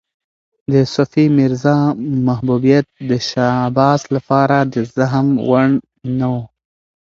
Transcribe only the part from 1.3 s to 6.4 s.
میرزا محبوبیت د شاه عباس لپاره د زغم وړ نه و.